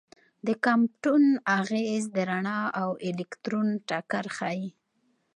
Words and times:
د 0.47 0.47
کامپټون 0.65 1.23
اغېز 1.59 2.03
د 2.15 2.17
رڼا 2.29 2.59
او 2.81 2.89
الکترون 3.07 3.67
ټکر 3.87 4.25
ښيي. 4.37 4.67